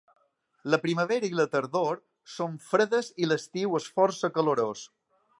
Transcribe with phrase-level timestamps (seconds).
[0.73, 1.99] La primavera i la tardor
[2.35, 4.87] són fredes i l'estiu és força calorós.